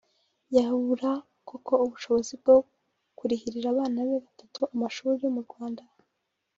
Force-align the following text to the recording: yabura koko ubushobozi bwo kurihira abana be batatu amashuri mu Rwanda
yabura 0.55 1.11
koko 1.47 1.73
ubushobozi 1.85 2.33
bwo 2.41 2.55
kurihira 3.17 3.65
abana 3.73 3.97
be 4.07 4.17
batatu 4.25 4.61
amashuri 4.73 5.23
mu 5.35 5.41
Rwanda 5.47 5.83